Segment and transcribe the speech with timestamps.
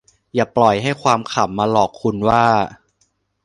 [0.33, 2.45] อย่าปล่อยให้ความขำมาหลอกคุณว่า